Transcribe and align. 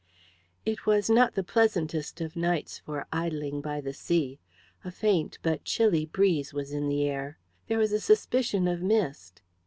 It 0.65 0.87
was 0.87 1.11
not 1.11 1.35
the 1.35 1.43
pleasantest 1.43 2.21
of 2.21 2.35
nights 2.35 2.79
for 2.79 3.05
idling 3.13 3.61
by 3.61 3.81
the 3.81 3.93
sea. 3.93 4.39
A 4.83 4.89
faint, 4.89 5.37
but 5.43 5.63
chilly, 5.63 6.07
breeze 6.07 6.55
was 6.55 6.71
in 6.71 6.89
the 6.89 7.03
air. 7.03 7.37
There 7.67 7.77
was 7.77 7.91
a 7.91 7.99
suspicion 7.99 8.67
of 8.67 8.81
mist. 8.81 9.43